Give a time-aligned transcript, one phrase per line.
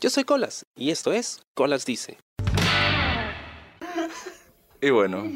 [0.00, 2.16] Yo soy Colas y esto es Colas Dice.
[4.80, 5.30] Y bueno.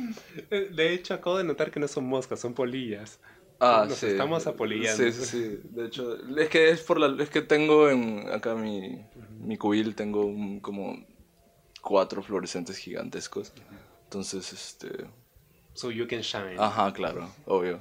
[0.50, 3.20] De hecho, acabo de notar que no son moscas, son polillas.
[3.60, 4.06] Ah, Nos sí.
[4.06, 5.04] estamos apolillando.
[5.04, 5.60] Sí, sí, sí.
[5.64, 9.04] De hecho, es que es por la, es que tengo en acá mi,
[9.38, 11.06] mi cubil tengo un- como
[11.82, 13.52] cuatro fluorescentes gigantescos.
[14.04, 14.88] Entonces, este,
[15.74, 16.56] So you can shine.
[16.58, 17.80] ajá, claro, obvio.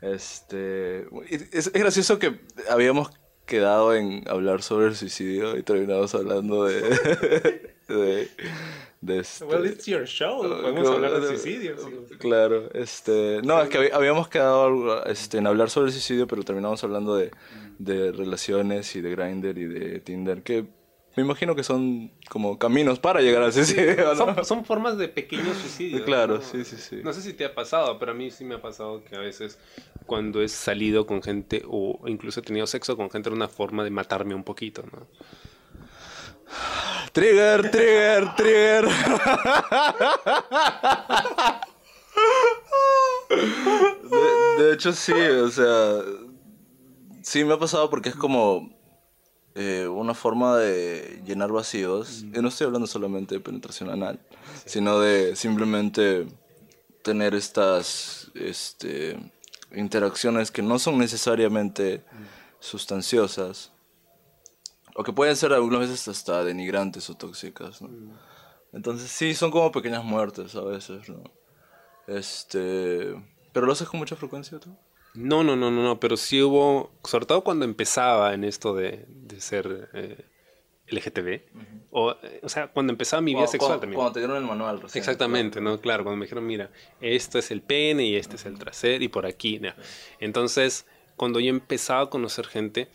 [0.00, 2.40] Este, es, es gracioso que
[2.70, 3.10] habíamos
[3.46, 6.80] quedado en hablar sobre el suicidio y terminamos hablando de
[7.88, 8.28] de,
[9.00, 10.38] de este, Well, it's your show.
[10.42, 11.76] Podemos Como- hablar de suicidio.
[11.78, 12.16] sí.
[12.18, 16.82] Claro, este, no, es que habíamos quedado este, en hablar sobre el suicidio, pero terminamos
[16.84, 17.30] hablando de,
[17.78, 20.64] de relaciones y de Grindr y de Tinder, que
[21.16, 24.16] me imagino que son como caminos para llegar al suicidio, ¿no?
[24.16, 26.02] Son, son formas de pequeños suicidios.
[26.02, 26.42] Claro, ¿no?
[26.42, 27.00] sí, sí, sí.
[27.04, 29.20] No sé si te ha pasado, pero a mí sí me ha pasado que a
[29.20, 29.58] veces
[30.06, 33.84] cuando he salido con gente o incluso he tenido sexo con gente era una forma
[33.84, 35.06] de matarme un poquito, ¿no?
[37.12, 38.88] Trigger, trigger, trigger.
[44.56, 46.02] De, de hecho, sí, o sea,
[47.22, 48.73] sí me ha pasado porque es como
[49.54, 52.22] eh, una forma de llenar vacíos.
[52.22, 54.18] Y no estoy hablando solamente de penetración anal,
[54.64, 56.26] sino de simplemente
[57.02, 59.16] tener estas este,
[59.72, 62.04] interacciones que no son necesariamente
[62.58, 63.70] sustanciosas.
[64.96, 67.90] O que pueden ser algunas veces hasta denigrantes o tóxicas, ¿no?
[68.72, 71.22] Entonces sí, son como pequeñas muertes a veces, ¿no?
[72.06, 73.14] Este...
[73.52, 74.76] ¿Pero lo haces con mucha frecuencia tú?
[75.14, 79.04] No, no, no, no, no, pero sí hubo, sobre todo cuando empezaba en esto de,
[79.08, 80.24] de ser eh,
[80.88, 81.40] LGTB,
[81.90, 83.96] o, eh, o sea, cuando empezaba mi vida sexual cuando- también.
[83.96, 85.00] Cuando te dieron el manual recién.
[85.00, 85.80] Exactamente, ¿no?
[85.80, 86.70] Claro, cuando me dijeron, mira,
[87.00, 89.72] esto es el pene y este es el trasero y por aquí, ¿no?
[90.18, 92.88] Entonces, cuando yo empezaba a conocer gente,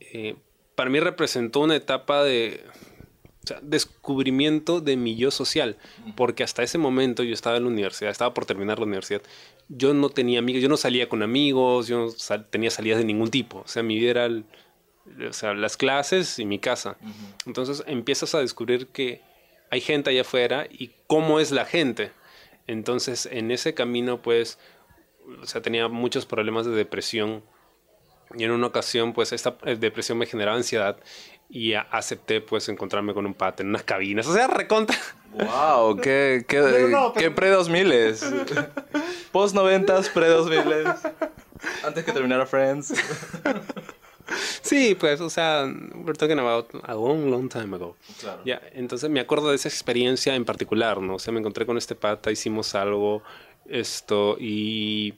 [0.00, 0.36] eh,
[0.74, 2.64] para mí representó una etapa de
[3.44, 5.76] o sea, descubrimiento de mi yo social,
[6.16, 9.22] porque hasta ese momento yo estaba en la universidad, estaba por terminar la universidad,
[9.68, 13.04] yo no tenía amigos, yo no salía con amigos, yo no sal- tenía salidas de
[13.04, 14.44] ningún tipo, o sea, mi vida era el-
[15.28, 16.96] o sea, las clases y mi casa.
[17.46, 19.20] Entonces empiezas a descubrir que
[19.70, 22.10] hay gente allá afuera y cómo es la gente.
[22.66, 24.58] Entonces en ese camino pues,
[25.42, 27.42] o sea, tenía muchos problemas de depresión.
[28.36, 30.96] Y en una ocasión pues esta eh, depresión me generaba ansiedad
[31.48, 34.26] y acepté pues encontrarme con un pata en unas cabinas.
[34.26, 34.98] O sea, recontra.
[35.32, 36.58] Wow, qué, qué,
[36.90, 38.14] No, no, qué pre 2000
[39.32, 40.62] Post 90 pre 2000
[41.84, 42.94] Antes que terminara Friends.
[44.62, 47.96] Sí, pues, o sea, we're talking about a long, long time ago.
[48.20, 48.40] Claro.
[48.44, 51.16] Ya, entonces me acuerdo de esa experiencia en particular, ¿no?
[51.16, 53.22] O sea, me encontré con este pata, hicimos algo,
[53.66, 55.14] esto, y...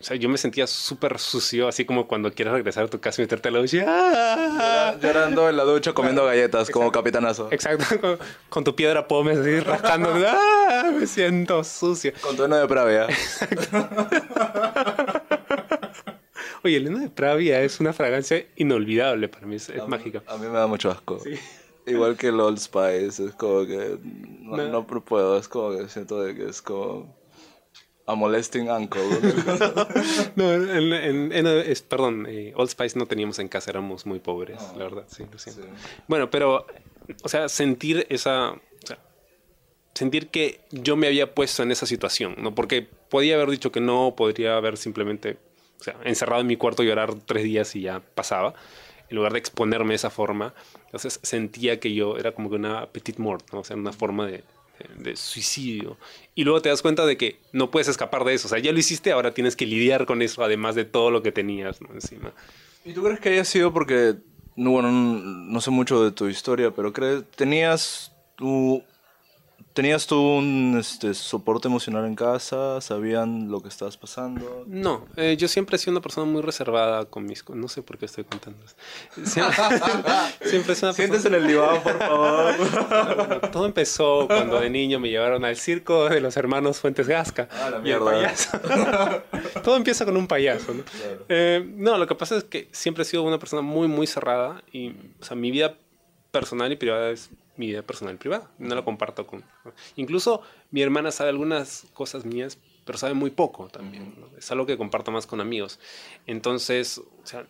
[0.00, 3.20] O sea, yo me sentía súper sucio, así como cuando quieres regresar a tu casa
[3.20, 3.84] y meterte a la ducha.
[3.86, 4.94] ¡ah!
[5.00, 7.48] Llorando en la ducha comiendo galletas como capitanazo.
[7.52, 8.18] Exacto, con,
[8.48, 10.10] con tu piedra pómez así rascando.
[10.26, 10.90] ¡Ah!
[10.98, 12.12] Me siento sucio.
[12.22, 13.08] Con tono de pravia.
[16.62, 20.22] Oye, el heno de Pravia es una fragancia inolvidable para mí, es, es mágica.
[20.26, 21.18] A mí me da mucho asco.
[21.86, 23.98] Igual que el Old Spice, es como que
[24.40, 24.68] no, No.
[24.68, 27.16] no puedo, es como que siento de que es como
[28.10, 29.00] a molesting uncle.
[30.36, 34.18] No, en, en- en- es- perdón, eh, Old Spice no teníamos en casa, éramos muy
[34.18, 35.62] pobres, la verdad, sí, lo siento.
[35.62, 35.68] Sí.
[36.08, 36.66] Bueno, pero,
[37.22, 38.98] o sea, sentir esa, o sea,
[39.94, 42.54] sentir que yo me había puesto en esa situación, ¿no?
[42.54, 45.38] Porque podía haber dicho que no, podría haber simplemente,
[45.80, 48.54] o sea, encerrado en mi cuarto, llorar tres días y ya pasaba,
[49.08, 50.54] en lugar de exponerme de esa forma.
[50.86, 53.60] Entonces sentía que yo era como que una petite mort, ¿no?
[53.60, 54.44] O sea, una forma de,
[54.96, 55.96] de- suicidio.
[56.34, 58.46] Y luego te das cuenta de que no puedes escapar de eso.
[58.46, 61.22] O sea, ya lo hiciste, ahora tienes que lidiar con eso, además de todo lo
[61.22, 61.88] que tenías, ¿no?
[61.92, 62.32] Encima.
[62.84, 64.16] ¿Y tú crees que haya sido porque,
[64.56, 68.82] no, bueno, no, sé mucho de tu historia, pero crees, tenías tú,
[69.80, 74.64] tenías tú un este, soporte emocional en casa, sabían lo que estabas pasando?
[74.66, 77.48] No, eh, yo siempre he sido una persona muy reservada con mis...
[77.48, 78.78] No sé por qué estoy contando esto.
[79.24, 79.56] Siempre,
[80.44, 81.36] siempre he sido una Siéntese en persona...
[81.38, 83.50] el diván, por favor.
[83.52, 87.48] Todo empezó cuando de niño me llevaron al circo de los hermanos Fuentes Gasca.
[87.50, 88.04] Ah, la mierda.
[88.04, 88.58] payaso.
[89.64, 90.82] Todo empieza con un payaso, ¿no?
[91.30, 94.62] Eh, no, lo que pasa es que siempre he sido una persona muy, muy cerrada
[94.72, 95.78] y, o sea, mi vida
[96.32, 98.50] personal y privada es mi vida personal privada.
[98.58, 99.44] No la comparto con...
[99.96, 104.14] Incluso mi hermana sabe algunas cosas mías, pero sabe muy poco también.
[104.18, 104.36] ¿no?
[104.36, 105.78] Es algo que comparto más con amigos.
[106.26, 107.46] Entonces, o sea,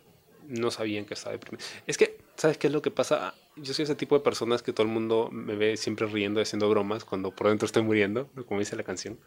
[0.48, 1.64] no sabían que estaba deprimido.
[1.86, 3.34] Es que, ¿sabes qué es lo que pasa?
[3.56, 6.68] Yo soy ese tipo de personas que todo el mundo me ve siempre riendo haciendo
[6.68, 9.18] bromas cuando por dentro estoy muriendo, como dice la canción.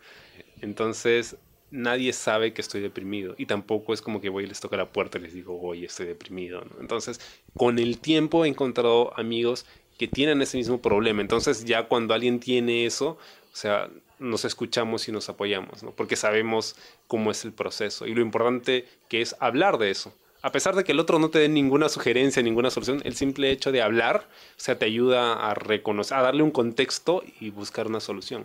[0.62, 1.38] Entonces,
[1.71, 4.91] nadie sabe que estoy deprimido y tampoco es como que voy y les toco la
[4.91, 6.63] puerta y les digo, oye, estoy deprimido.
[6.65, 6.81] ¿no?
[6.81, 7.19] Entonces,
[7.56, 9.65] con el tiempo he encontrado amigos
[9.98, 11.22] que tienen ese mismo problema.
[11.22, 13.18] Entonces, ya cuando alguien tiene eso,
[13.51, 15.92] o sea, nos escuchamos y nos apoyamos, ¿no?
[15.92, 16.75] porque sabemos
[17.07, 20.13] cómo es el proceso y lo importante que es hablar de eso
[20.44, 23.50] a pesar de que el otro no te dé ninguna sugerencia, ninguna solución, el simple
[23.50, 27.88] hecho de hablar, o sea, te ayuda a reconocer, a darle un contexto y buscar
[27.88, 28.44] una solución.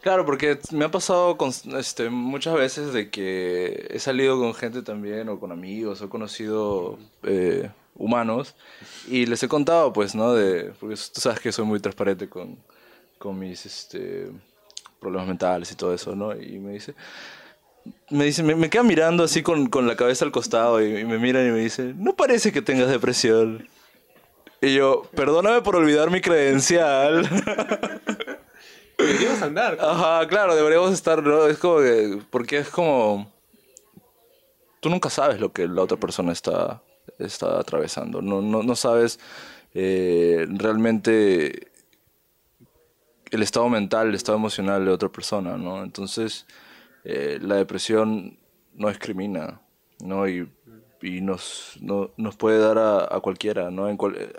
[0.00, 1.38] Claro, porque me ha pasado
[1.78, 6.08] este, muchas veces de que he salido con gente también, o con amigos, o he
[6.08, 8.54] conocido eh, humanos,
[9.08, 10.32] y les he contado, pues, ¿no?
[10.32, 12.56] De, porque tú sabes que soy muy transparente con,
[13.18, 14.30] con mis este,
[15.00, 16.34] problemas mentales y todo eso, ¿no?
[16.34, 16.94] Y me dice,
[18.10, 21.46] me dice, me, queda mirando así con, con, la cabeza al costado y, me miran
[21.46, 23.68] y me dice, no parece que tengas depresión.
[24.60, 27.28] Y yo, perdóname por olvidar mi credencial.
[28.98, 29.78] Deberíamos andar.
[29.80, 31.46] Ajá, claro, deberíamos estar, ¿no?
[31.46, 33.32] Es como que, porque es como,
[34.80, 36.82] tú nunca sabes lo que la otra persona está,
[37.18, 38.22] está atravesando.
[38.22, 39.18] No, no, no sabes
[39.74, 41.70] eh, realmente
[43.30, 45.82] el estado mental, el estado emocional de otra persona, ¿no?
[45.82, 46.46] Entonces
[47.04, 48.38] eh, la depresión
[48.74, 49.60] no discrimina,
[50.00, 50.28] ¿no?
[50.28, 50.48] Y,
[51.02, 53.88] y nos, no, nos puede dar a, cualquiera, ¿no?
[53.88, 54.32] En, eh,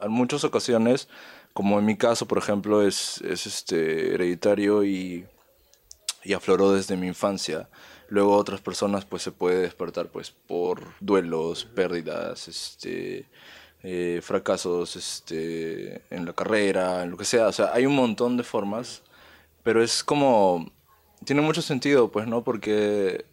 [0.00, 1.08] en, muchas ocasiones,
[1.52, 5.26] como en mi caso, por ejemplo, es, es este, hereditario y,
[6.24, 7.68] y afloró desde mi infancia.
[8.08, 13.26] Luego otras personas pues se puede despertar pues por duelos, pérdidas, este,
[13.82, 17.48] eh, fracasos este, en la carrera, en lo que sea.
[17.48, 19.02] O sea, hay un montón de formas,
[19.62, 20.72] pero es como
[21.24, 22.42] tiene mucho sentido, pues, ¿no?
[22.42, 23.24] Porque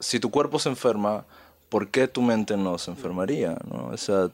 [0.00, 1.26] si tu cuerpo se enferma,
[1.68, 3.88] ¿por qué tu mente no se enfermaría, no?
[3.88, 4.30] O sea,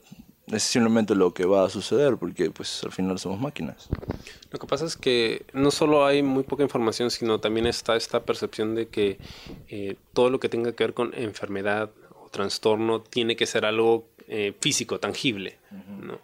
[0.47, 3.89] es simplemente lo que va a suceder, porque pues al final somos máquinas.
[4.51, 8.25] Lo que pasa es que no solo hay muy poca información, sino también está esta
[8.25, 9.19] percepción de que
[9.69, 11.91] eh, todo lo que tenga que ver con enfermedad
[12.21, 15.59] o trastorno tiene que ser algo eh, físico, tangible,
[16.01, 16.19] ¿no?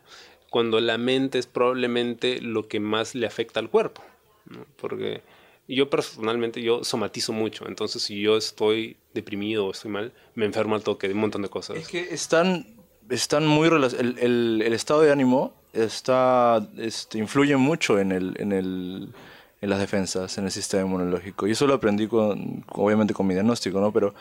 [0.51, 4.03] Cuando la mente es probablemente lo que más le afecta al cuerpo,
[4.47, 4.65] ¿no?
[4.81, 5.23] Porque
[5.69, 7.69] yo personalmente, yo somatizo mucho.
[7.69, 11.43] Entonces, si yo estoy deprimido o estoy mal, me enfermo al toque de un montón
[11.43, 11.77] de cosas.
[11.77, 12.67] Es que están,
[13.11, 13.69] están muy...
[13.69, 19.15] El, el, estado de ánimo está, este, influye mucho en, el, en, el,
[19.61, 21.47] en las defensas, en el sistema inmunológico.
[21.47, 23.93] Y eso lo aprendí con, obviamente con mi diagnóstico, ¿no?
[23.93, 24.15] Pero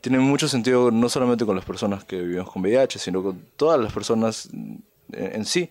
[0.00, 3.80] tiene mucho sentido no solamente con las personas que vivimos con VIH, sino con todas
[3.80, 4.82] las personas en,
[5.12, 5.70] en sí.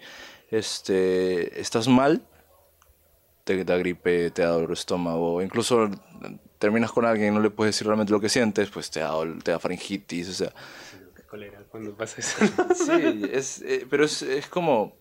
[0.50, 2.22] Este, estás mal
[3.48, 5.90] te da gripe, te da dolor de estómago, incluso
[6.60, 9.14] terminas con alguien y no le puedes decir realmente lo que sientes, pues te da,
[9.44, 10.54] te da faringitis, o sea...
[11.28, 12.46] Cólera, cuando pasa eso.
[12.76, 14.94] sí, es, eh, pero es, es, como...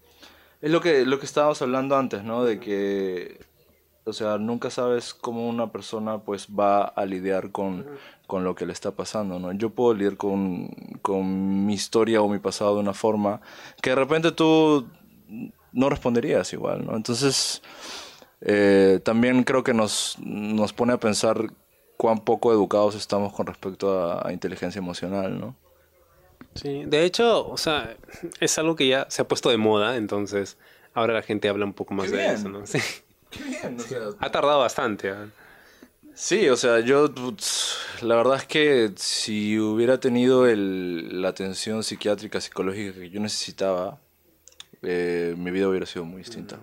[0.61, 2.45] Es lo que, lo que estábamos hablando antes, ¿no?
[2.45, 3.41] De que,
[4.05, 7.87] o sea, nunca sabes cómo una persona pues va a lidiar con,
[8.27, 9.53] con lo que le está pasando, ¿no?
[9.53, 10.69] Yo puedo lidiar con,
[11.03, 13.41] con mi historia o mi pasado de una forma
[13.83, 14.89] que de repente tú
[15.73, 16.97] no responderías igual, ¿no?
[16.97, 17.63] Entonces
[18.41, 21.53] eh, también creo que nos, nos pone a pensar
[21.97, 25.57] cuán poco educados estamos con respecto a, inteligencia emocional, ¿no?
[26.57, 27.97] Sí, de hecho, o sea,
[28.41, 30.59] es algo que ya se ha puesto de moda, entonces
[30.95, 32.67] ahora la gente habla un poco más de eso, ¿no?
[32.67, 32.79] Sí.
[33.31, 35.11] Qué bien, o sea, ha tardado bastante.
[35.11, 35.29] ¿eh?
[36.15, 37.13] Sí, o sea, yo
[38.01, 43.99] la verdad es que si hubiera tenido el, la atención psiquiátrica, psicológica que yo necesitaba,
[44.83, 46.59] eh, mi vida hubiera sido muy distinta.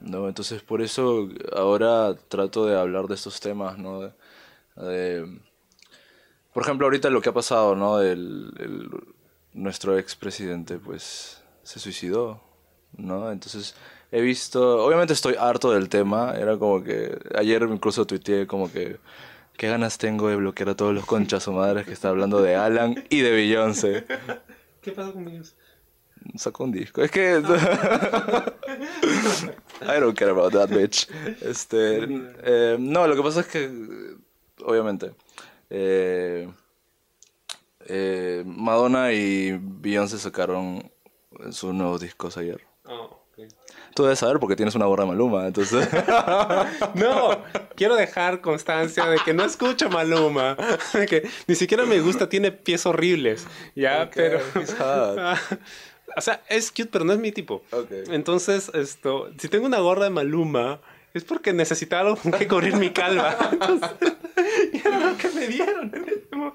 [0.00, 0.28] ¿no?
[0.28, 4.12] Entonces por eso ahora trato de hablar de estos temas, ¿no?
[6.52, 8.00] por ejemplo, ahorita lo que ha pasado, ¿no?
[8.00, 8.90] El, el,
[9.58, 12.40] nuestro expresidente, pues, se suicidó,
[12.96, 13.30] ¿no?
[13.30, 13.74] Entonces
[14.10, 18.98] he visto, obviamente estoy harto del tema, era como que, ayer incluso tuiteé como que,
[19.56, 22.56] qué ganas tengo de bloquear a todos los conchas o madres que están hablando de
[22.56, 24.06] Alan y de Beyoncé.
[24.80, 25.54] ¿Qué pasó con Beyoncé?
[26.36, 27.02] sacó un disco.
[27.02, 27.38] Es que.
[29.82, 31.08] I don't care about that bitch.
[31.40, 32.06] Este.
[32.42, 33.70] Eh, no, lo que pasa es que.
[34.64, 35.12] Obviamente.
[35.70, 36.48] Eh,
[37.88, 40.90] eh, Madonna y Beyoncé sacaron
[41.50, 42.60] sus nuevos discos ayer.
[42.84, 43.48] Oh, okay.
[43.94, 45.88] Tú debes saber porque tienes una gorra Maluma, entonces.
[46.94, 47.42] no,
[47.74, 50.56] quiero dejar constancia de que no escucho Maluma.
[51.08, 53.46] que ni siquiera me gusta, tiene pies horribles.
[53.74, 54.40] Ya, okay, pero.
[56.16, 57.62] O sea, es cute, pero no es mi tipo.
[58.08, 60.80] Entonces, esto, si tengo una gorra de Maluma,
[61.14, 63.36] es porque necesitaba algo con que cubrir mi calva.
[64.72, 65.92] y era lo que me dieron.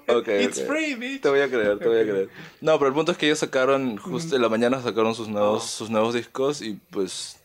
[0.08, 1.22] Okay, It's free, bitch.
[1.22, 2.28] Te voy a creer, te voy a creer.
[2.60, 5.64] No, pero el punto es que ellos sacaron, justo en la mañana sacaron sus nuevos,
[5.64, 5.66] oh.
[5.66, 7.38] sus nuevos discos y pues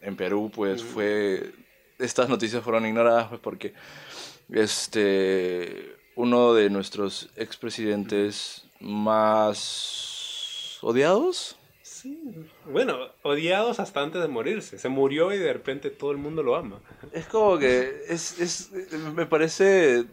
[0.00, 1.52] en Perú pues fue...
[1.98, 3.74] Estas noticias fueron ignoradas pues porque
[4.50, 11.56] este uno de nuestros expresidentes más odiados.
[12.02, 12.18] Sí.
[12.64, 14.76] Bueno, odiados hasta antes de morirse.
[14.76, 16.80] Se murió y de repente todo el mundo lo ama.
[17.12, 18.72] Es como que es, es
[19.14, 20.06] me parece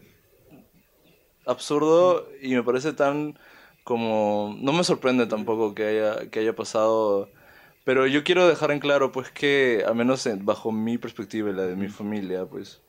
[1.46, 3.36] absurdo y me parece tan
[3.82, 7.30] como no me sorprende tampoco que haya que haya pasado
[7.82, 11.62] pero yo quiero dejar en claro pues que al menos bajo mi perspectiva y la
[11.66, 12.82] de mi familia pues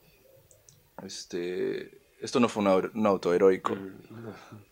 [1.01, 3.75] este esto no fue un, auto heroico.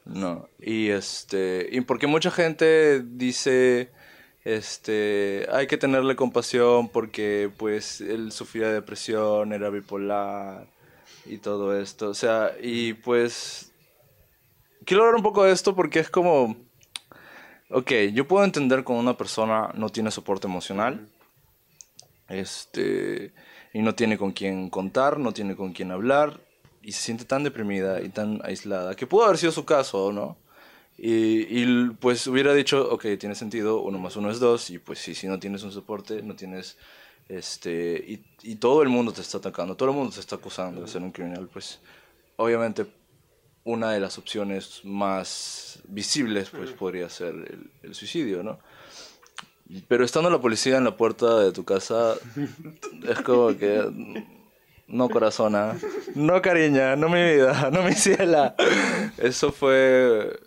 [0.05, 0.47] No.
[0.59, 1.67] Y este.
[1.71, 3.91] Y porque mucha gente dice.
[4.57, 5.47] Este.
[5.51, 10.67] Hay que tenerle compasión porque pues él sufría de depresión, era bipolar.
[11.25, 12.09] Y todo esto.
[12.09, 13.71] O sea, y pues.
[14.85, 16.57] Quiero hablar un poco de esto porque es como.
[17.69, 21.07] Ok, yo puedo entender cuando una persona no tiene soporte emocional.
[22.27, 23.33] Este.
[23.73, 26.39] Y no tiene con quién contar, no tiene con quién hablar
[26.81, 30.37] y se siente tan deprimida y tan aislada, que pudo haber sido su caso, ¿no?
[31.01, 34.99] Y, y, pues hubiera dicho, ok, tiene sentido, uno más uno es dos, y pues
[34.99, 36.77] sí, si no tienes un soporte, no tienes,
[37.29, 40.81] este, y, y todo el mundo te está atacando, todo el mundo te está acusando
[40.81, 41.79] de ser un criminal, pues
[42.35, 42.85] obviamente
[43.63, 48.59] una de las opciones más visibles, pues podría ser el, el suicidio, ¿no?
[49.87, 52.15] Pero estando la policía en la puerta de tu casa,
[53.07, 54.27] es como que
[54.87, 55.77] no corazona,
[56.15, 58.55] no cariña, no mi vida, no mi ciela.
[59.17, 60.39] Eso fue,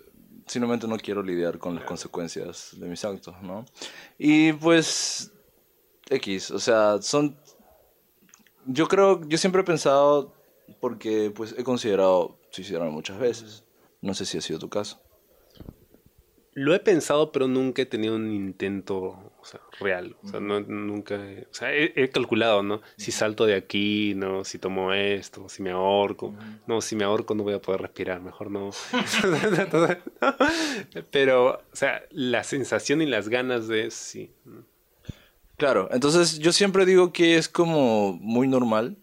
[0.46, 3.64] simplemente no quiero lidiar con las consecuencias de mis actos, ¿no?
[4.18, 5.32] Y pues,
[6.08, 7.36] X, o sea, son,
[8.66, 10.34] yo creo, yo siempre he pensado,
[10.80, 13.64] porque pues he considerado suicidarme muchas veces,
[14.00, 15.00] no sé si ha sido tu caso.
[16.54, 20.16] Lo he pensado, pero nunca he tenido un intento o sea, real.
[20.22, 21.16] O sea, no, nunca.
[21.50, 22.82] O sea, he, calculado, ¿no?
[22.96, 24.44] Si salto de aquí, ¿no?
[24.44, 26.34] Si tomo esto, si me ahorco.
[26.66, 28.70] No, si me ahorco no voy a poder respirar, mejor no.
[31.10, 34.30] pero, o sea, la sensación y las ganas de sí.
[35.56, 38.96] Claro, entonces yo siempre digo que es como muy normal.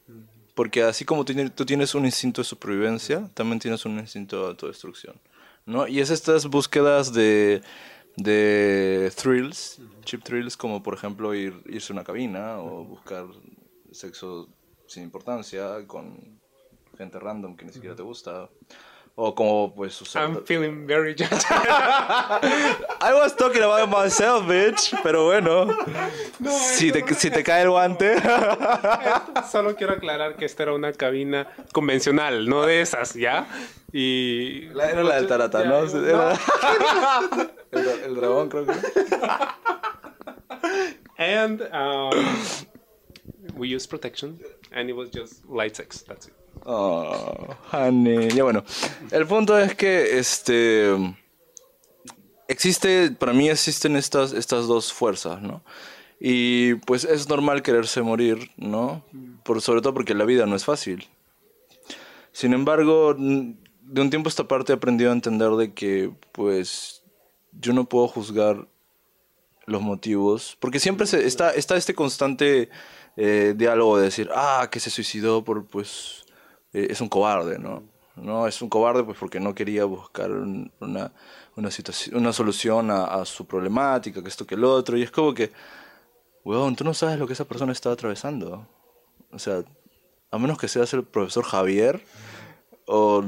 [0.59, 5.15] Porque así como tú tienes un instinto de supervivencia, también tienes un instinto de autodestrucción.
[5.69, 5.87] ¿No?
[5.87, 7.61] Y es estas búsquedas de,
[8.17, 13.25] de thrills, cheap thrills, como por ejemplo ir, irse a una cabina o buscar
[13.91, 14.49] sexo
[14.87, 16.39] sin importancia con
[16.97, 18.49] gente random que ni siquiera te gusta.
[19.21, 20.23] O como pues usar...
[20.23, 21.45] I'm feeling very judged.
[21.51, 24.95] I was talking about myself, bitch.
[25.03, 25.67] Pero bueno.
[26.77, 28.15] si, te, si te cae el guante.
[29.51, 33.45] Solo quiero aclarar que esta era una cabina convencional, no de esas, ¿ya?
[33.91, 34.69] Y...
[34.69, 35.79] La, era la del Tarata, ¿no?
[35.79, 35.91] el,
[38.15, 38.73] dragón, creo que.
[41.17, 42.13] And um,
[43.57, 44.39] we use protection,
[44.71, 46.05] and it was just light sex.
[46.07, 46.38] That's it.
[46.71, 48.29] Oh, honey.
[48.29, 48.63] Ya bueno,
[49.09, 50.93] el punto es que este
[52.47, 55.63] existe, para mí existen estas, estas dos fuerzas, ¿no?
[56.19, 59.03] Y pues es normal quererse morir, ¿no?
[59.43, 61.07] Por, sobre todo porque la vida no es fácil.
[62.33, 67.01] Sin embargo, de un tiempo a esta parte he aprendido a entender de que, pues,
[67.51, 68.67] yo no puedo juzgar
[69.65, 72.69] los motivos, porque siempre se, está, está este constante
[73.17, 76.25] eh, diálogo de decir, ah, que se suicidó por, pues,
[76.73, 77.83] eh, es un cobarde, ¿no?
[78.15, 81.11] No, es un cobarde pues porque no quería buscar una,
[81.55, 85.11] una, situación, una solución a, a, su problemática, que esto que el otro, y es
[85.11, 85.51] como que,
[86.43, 88.67] weón, tú no sabes lo que esa persona está atravesando.
[89.31, 89.63] O sea,
[90.31, 92.03] a menos que seas el profesor Javier
[92.85, 93.23] o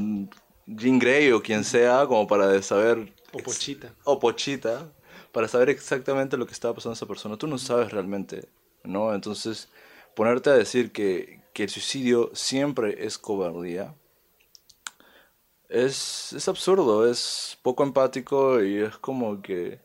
[0.66, 3.14] Jean Grey o quien sea, como para saber...
[3.34, 3.94] O Pochita.
[4.04, 4.92] O Pochita,
[5.32, 7.38] para saber exactamente lo que estaba pasando esa persona.
[7.38, 8.50] Tú no sabes realmente,
[8.84, 9.14] ¿no?
[9.14, 9.70] Entonces,
[10.16, 13.96] ponerte a decir que, que el suicidio siempre es cobardía,
[15.72, 19.80] es, es absurdo, es poco empático y es como que...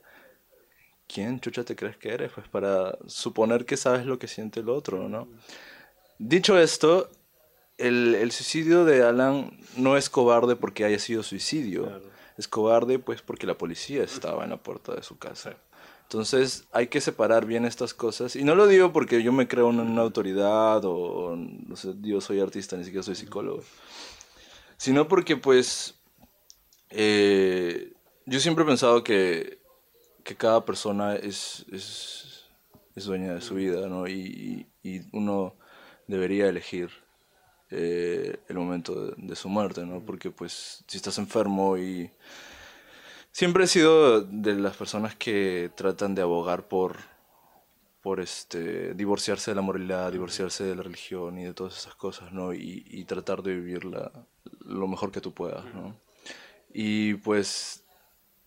[1.09, 2.33] ¿Quién chucha te crees que eres?
[2.33, 5.29] Pues para suponer que sabes lo que siente el otro, ¿no?
[6.19, 7.09] Dicho esto,
[7.79, 12.03] el, el suicidio de Alan no es cobarde porque haya sido suicidio.
[12.37, 15.57] Es cobarde pues porque la policía estaba en la puerta de su casa.
[16.07, 18.37] Entonces hay que separar bien estas cosas.
[18.37, 22.21] Y no lo digo porque yo me creo en una autoridad o, no sé, yo
[22.21, 23.65] soy artista, ni siquiera soy psicólogo.
[24.77, 25.99] Sino porque pues
[26.91, 27.93] eh,
[28.25, 29.59] yo siempre he pensado que,
[30.23, 32.45] que cada persona es, es,
[32.95, 34.07] es, dueña de su vida, ¿no?
[34.07, 35.57] Y, y uno
[36.07, 36.91] debería elegir
[37.71, 40.05] eh, el momento de, de, su muerte, ¿no?
[40.05, 42.13] Porque pues si estás enfermo y
[43.37, 46.97] Siempre he sido de las personas que tratan de abogar por,
[48.01, 52.33] por este, divorciarse de la moralidad, divorciarse de la religión y de todas esas cosas,
[52.33, 52.55] ¿no?
[52.55, 54.11] Y, y tratar de vivirla
[54.61, 55.95] lo mejor que tú puedas, ¿no?
[56.73, 57.85] Y pues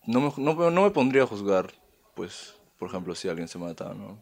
[0.07, 1.71] no me, no, no me pondría a juzgar,
[2.15, 4.17] pues, por ejemplo, si alguien se mata, ¿no?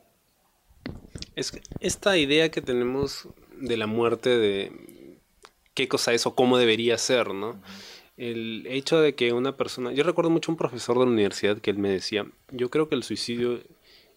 [1.38, 5.22] Es que esta idea que tenemos de la muerte, de
[5.74, 7.58] qué cosa es o cómo debería ser, ¿no?
[8.18, 9.94] El hecho de que una persona...
[9.94, 12.96] Yo recuerdo mucho un profesor de la universidad que él me decía, yo creo que
[12.96, 13.62] el suicidio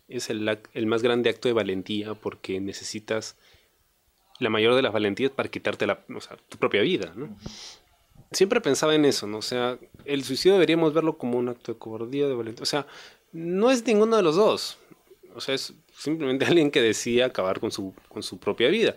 [0.09, 3.37] es el, el más grande acto de valentía porque necesitas
[4.41, 6.01] la mayor de las valentías para quitarte la,
[6.49, 7.37] tu propia vida, ¿no?
[8.33, 9.39] Siempre pensaba en eso, ¿no?
[9.39, 12.63] O sea, el suicidio deberíamos verlo como un acto de cobardía, de valentía.
[12.63, 12.87] O sea,
[13.33, 14.79] no es ninguno de los dos.
[15.35, 18.97] O sea, es simplemente alguien que decide acabar con su, con su propia vida.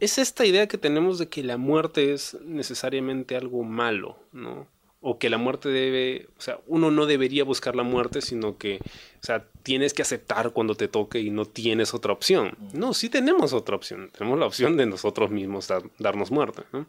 [0.00, 4.66] Es esta idea que tenemos de que la muerte es necesariamente algo malo, ¿no?
[5.02, 8.80] O que la muerte debe, o sea, uno no debería buscar la muerte, sino que,
[8.82, 12.56] o sea, tienes que aceptar cuando te toque y no tienes otra opción.
[12.72, 14.10] No, sí tenemos otra opción.
[14.16, 16.86] Tenemos la opción de nosotros mismos darnos muerte, ¿no?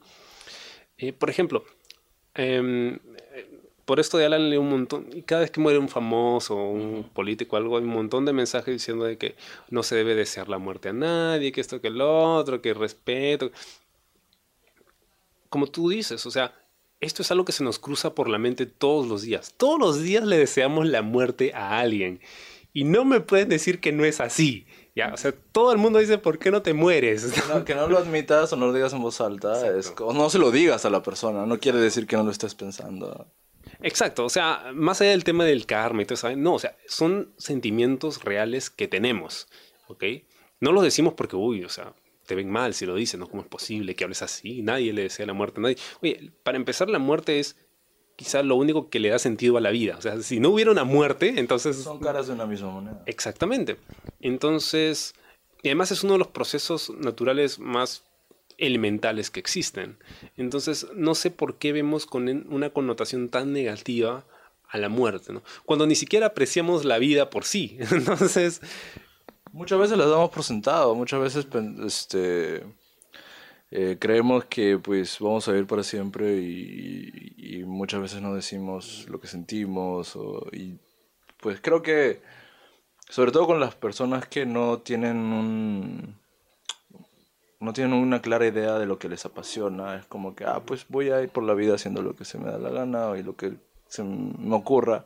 [0.97, 1.63] Eh, por ejemplo,
[2.35, 2.97] eh,
[3.91, 7.03] por esto de Alan leo un montón, y cada vez que muere un famoso, un
[7.13, 9.35] político, algo, hay un montón de mensajes diciendo de que
[9.69, 13.51] no se debe desear la muerte a nadie, que esto, que el otro, que respeto.
[15.49, 16.55] Como tú dices, o sea,
[17.01, 19.55] esto es algo que se nos cruza por la mente todos los días.
[19.57, 22.21] Todos los días le deseamos la muerte a alguien.
[22.71, 24.67] Y no me pueden decir que no es así.
[24.95, 27.29] Ya, o sea, todo el mundo dice, ¿por qué no te mueres?
[27.65, 30.39] que no lo admitas o no lo digas en voz alta, es, o no se
[30.39, 33.27] lo digas a la persona, no quiere decir que no lo estés pensando.
[33.81, 36.75] Exacto, o sea, más allá del tema del karma y todo eso, no, o sea,
[36.87, 39.47] son sentimientos reales que tenemos,
[39.87, 40.03] ¿ok?
[40.59, 41.93] No los decimos porque, uy, o sea,
[42.25, 43.27] te ven mal si lo dices, ¿no?
[43.27, 44.61] ¿Cómo es posible que hables así?
[44.61, 45.77] Nadie le desea la muerte a nadie.
[46.01, 47.57] Oye, para empezar, la muerte es
[48.15, 49.97] quizá lo único que le da sentido a la vida.
[49.97, 51.77] O sea, si no hubiera una muerte, entonces...
[51.77, 53.01] Son caras de una misma moneda.
[53.07, 53.77] Exactamente.
[54.19, 55.15] Entonces,
[55.63, 58.03] y además es uno de los procesos naturales más
[58.61, 59.97] elementales que existen.
[60.37, 64.25] Entonces, no sé por qué vemos con una connotación tan negativa
[64.69, 65.43] a la muerte, ¿no?
[65.65, 67.77] Cuando ni siquiera apreciamos la vida por sí.
[67.91, 68.61] Entonces...
[69.53, 71.45] Muchas veces la damos por sentado, muchas veces
[71.85, 72.63] este,
[73.69, 79.19] eh, creemos que pues vamos a vivir para siempre y, muchas veces no decimos lo
[79.19, 80.17] que sentimos
[80.51, 80.79] y
[81.37, 82.21] pues creo que
[83.09, 86.17] sobre todo con las personas que no tienen un
[87.61, 89.95] no tienen una clara idea de lo que les apasiona.
[89.95, 92.37] Es como que, ah, pues voy a ir por la vida haciendo lo que se
[92.37, 93.53] me da la gana y lo que
[93.87, 95.05] se me ocurra,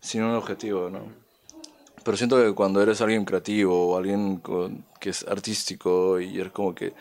[0.00, 1.00] sin un objetivo, ¿no?
[2.04, 4.42] Pero siento que cuando eres alguien creativo o alguien
[5.00, 6.92] que es artístico y es como que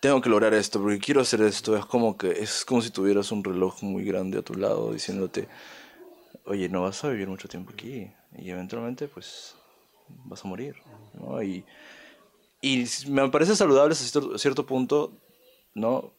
[0.00, 3.32] tengo que lograr esto porque quiero hacer esto, es como que es como si tuvieras
[3.32, 5.48] un reloj muy grande a tu lado diciéndote,
[6.44, 9.56] oye, no vas a vivir mucho tiempo aquí y eventualmente pues
[10.24, 10.76] vas a morir,
[11.14, 11.42] ¿no?
[11.42, 11.64] Y
[12.60, 15.12] y me parece saludable hasta cierto, punto,
[15.74, 16.12] ¿no?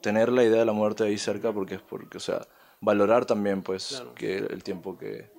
[0.00, 2.46] Tener la idea de la muerte ahí cerca porque es porque, o sea,
[2.80, 5.30] valorar también, pues, que el tiempo que,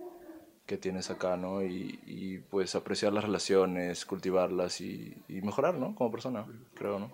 [0.65, 1.63] que tienes acá, ¿no?
[1.63, 5.95] Y, y, pues apreciar las relaciones, cultivarlas y, y, mejorar, ¿no?
[5.95, 7.11] Como persona, creo, ¿no?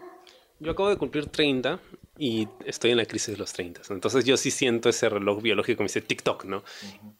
[0.59, 1.79] Yo acabo de cumplir 30
[2.17, 3.81] y estoy en la crisis de los 30.
[3.89, 6.63] Entonces yo sí siento ese reloj biológico, me dice TikTok, ¿no?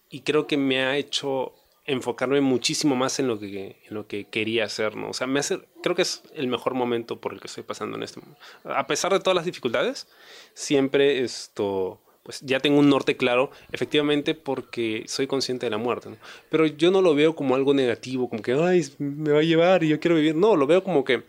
[0.10, 1.54] Y creo que me ha hecho
[1.86, 5.10] enfocarme muchísimo más en lo que, en lo que quería hacer, ¿no?
[5.10, 7.96] O sea, me hace, creo que es el mejor momento por el que estoy pasando
[7.96, 8.40] en este momento.
[8.64, 10.08] A pesar de todas las dificultades,
[10.56, 16.10] siempre esto, pues ya tengo un norte claro, efectivamente porque soy consciente de la muerte,
[16.10, 16.18] ¿no?
[16.50, 19.84] Pero yo no lo veo como algo negativo, como que, ay, me va a llevar
[19.84, 20.36] y yo quiero vivir.
[20.36, 21.24] No, lo veo como que,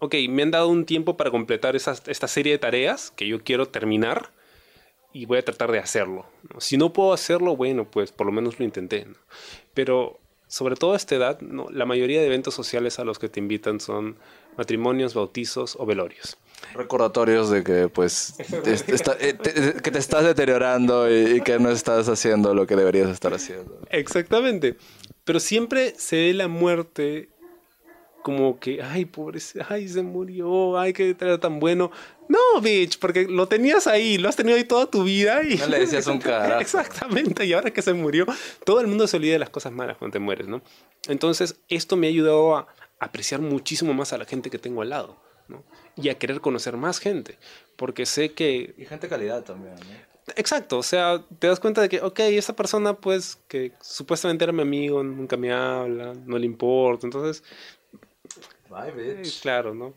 [0.00, 3.66] ok, me han dado un tiempo para completar esta serie de tareas que yo quiero
[3.66, 4.32] terminar
[5.12, 6.26] y voy a tratar de hacerlo.
[6.58, 9.06] Si no puedo hacerlo, bueno, pues por lo menos lo intenté.
[9.74, 10.18] Pero
[10.48, 11.68] sobre todo a esta edad, ¿no?
[11.70, 14.16] la mayoría de eventos sociales a los que te invitan son
[14.56, 16.36] matrimonios, bautizos o velorios.
[16.74, 19.36] Recordatorios de que pues eh,
[19.82, 23.78] que te estás deteriorando y, que no estás haciendo lo que deberías estar haciendo.
[23.90, 24.76] Exactamente.
[25.24, 27.28] Pero siempre se ve la muerte
[28.28, 31.90] como que, ay, pobre, ay, se murió, ay, que era tan bueno.
[32.28, 35.56] No, bitch, porque lo tenías ahí, lo has tenido ahí toda tu vida y...
[35.56, 36.60] No le decías un carajo.
[36.60, 38.26] Exactamente, y ahora que se murió,
[38.66, 40.60] todo el mundo se olvida de las cosas malas cuando te mueres, ¿no?
[41.06, 42.66] Entonces, esto me ha ayudado a
[42.98, 45.16] apreciar muchísimo más a la gente que tengo al lado,
[45.48, 45.64] ¿no?
[45.96, 47.38] Y a querer conocer más gente,
[47.76, 48.74] porque sé que...
[48.76, 50.18] Y gente de calidad también, ¿no?
[50.36, 54.52] Exacto, o sea, te das cuenta de que, ok, esa persona pues que supuestamente era
[54.52, 57.42] mi amigo, nunca me habla, no le importa, entonces
[58.68, 59.40] Bye, bitch.
[59.42, 59.94] Claro, ¿no?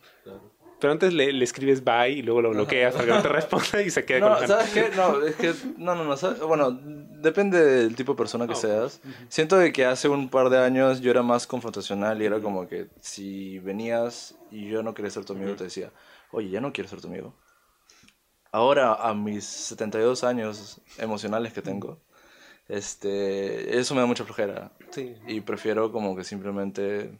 [0.79, 3.83] Pero antes le, le, escribes bye y luego lo bloqueas para que no te responda
[3.83, 4.89] y se queda no, ¿sabes qué?
[4.95, 6.39] No, es que, no, no, no, ¿sabes?
[6.39, 8.99] bueno, depende del tipo de persona que Oh, seas.
[9.29, 12.67] Siento de que hace un par de años yo era más confrontacional y era como
[12.67, 15.91] que si venías y yo no quería ser tu amigo, te decía,
[16.31, 17.35] oye, ya no quiero ser tu amigo.
[18.51, 21.99] Ahora, a mis 72 años emocionales que tengo,
[22.67, 24.71] este, eso me da mucha flojera.
[24.89, 25.15] Sí.
[25.27, 27.11] Y prefiero como que simplemente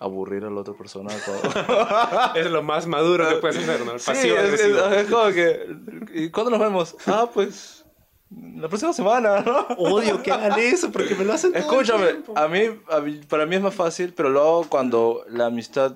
[0.00, 1.10] aburrir a la otra persona.
[2.34, 3.92] Es lo más maduro que puedes hacer, ¿no?
[3.92, 5.76] El Sí, pasivo es, es- es como que...
[6.14, 6.96] ¿Y cuándo nos vemos?
[7.06, 7.84] Ah, pues...
[8.30, 9.60] La próxima semana, ¿no?
[9.78, 12.38] Odio que hagan eso porque me lo hacen todo el Escúchame, tiempo.
[12.38, 15.94] a mí, a mí- para mí es más fácil, pero lo hago cuando la amistad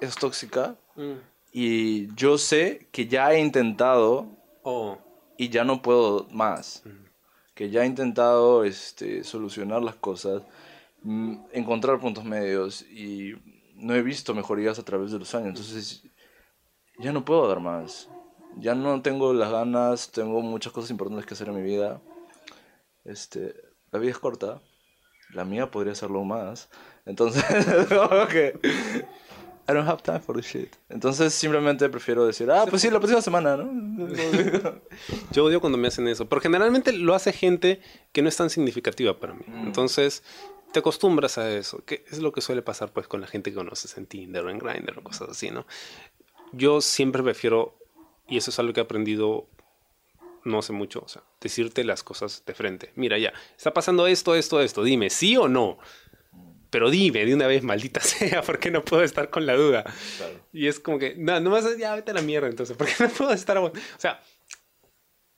[0.00, 1.12] es tóxica Mm.
[1.52, 4.26] y yo sé que ya he intentado
[4.62, 4.98] Oh.
[5.36, 6.82] y ya no puedo más.
[7.54, 10.46] Que ya he intentado este, solucionar las cosas, mm,
[11.52, 13.34] encontrar puntos medios y
[13.74, 15.48] no he visto mejorías a través de los años.
[15.48, 16.02] Entonces,
[16.98, 18.08] ya no puedo dar más.
[18.58, 22.00] Ya no tengo las ganas, tengo muchas cosas importantes que hacer en mi vida.
[23.04, 23.54] Este,
[23.90, 24.62] la vida es corta,
[25.32, 26.68] la mía podría serlo más.
[27.04, 27.44] Entonces,
[28.30, 28.58] que
[29.68, 30.76] I don't have time for this shit.
[30.88, 34.08] Entonces, simplemente prefiero decir, ah, pues sí, la próxima semana, ¿no?
[35.32, 37.80] Yo odio cuando me hacen eso, pero generalmente lo hace gente
[38.12, 39.44] que no es tan significativa para mí.
[39.64, 40.22] Entonces,
[40.76, 43.56] te acostumbras a eso, que es lo que suele pasar pues con la gente que
[43.56, 45.66] conoces en Tinder o en Grindr o cosas así, ¿no?
[46.52, 47.78] Yo siempre prefiero,
[48.28, 49.48] y eso es algo que he aprendido
[50.44, 52.92] no hace mucho, o sea, decirte las cosas de frente.
[52.94, 55.78] Mira, ya, está pasando esto, esto, esto, dime, ¿sí o no?
[56.68, 59.82] Pero dime de una vez, maldita sea, porque no puedo estar con la duda.
[60.18, 60.46] Claro.
[60.52, 63.32] Y es como que, no, nomás ya vete a la mierda entonces, porque no puedo
[63.32, 63.56] estar...
[63.56, 64.22] O sea,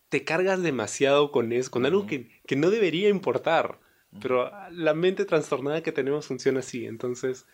[0.09, 3.79] te cargas demasiado con eso, con algo que, que no debería importar.
[4.21, 7.47] Pero la mente trastornada que tenemos funciona así, entonces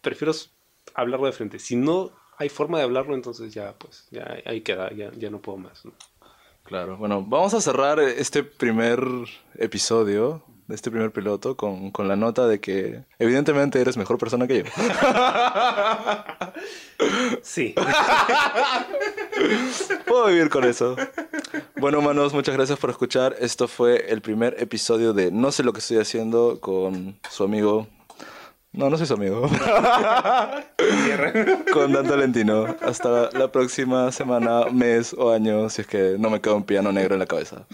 [0.00, 0.32] prefiero
[0.94, 1.58] hablarlo de frente.
[1.58, 5.40] Si no hay forma de hablarlo, entonces ya, pues, ya ahí queda, ya, ya no
[5.40, 5.84] puedo más.
[5.84, 5.92] ¿no?
[6.64, 9.00] Claro, bueno, vamos a cerrar este primer
[9.56, 14.46] episodio de este primer piloto con, con la nota de que evidentemente eres mejor persona
[14.46, 14.64] que yo.
[17.42, 17.74] Sí.
[20.06, 20.96] Puedo vivir con eso.
[21.76, 23.34] Bueno, manos, muchas gracias por escuchar.
[23.40, 27.88] Esto fue el primer episodio de No sé lo que estoy haciendo con su amigo.
[28.72, 29.42] No, no soy su amigo.
[31.72, 32.76] con Dan Talentino.
[32.80, 36.92] Hasta la próxima semana, mes o año, si es que no me queda un piano
[36.92, 37.66] negro en la cabeza.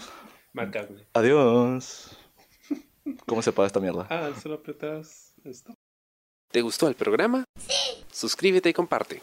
[0.53, 1.05] Marcadme.
[1.13, 2.17] Adiós.
[3.27, 4.07] ¿Cómo se apaga esta mierda?
[4.09, 5.73] Ah, solo apretas esto.
[6.51, 7.43] ¿Te gustó el programa?
[7.55, 8.03] Sí.
[8.11, 9.21] Suscríbete y comparte.